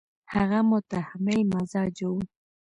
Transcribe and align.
هغه 0.33 0.59
متحمل 0.71 1.39
مزاجه 1.53 2.07
وو. 2.11 2.21